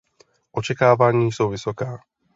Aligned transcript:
Očekávání 0.51 1.31
jsou 1.31 1.49
vysoká. 1.49 2.03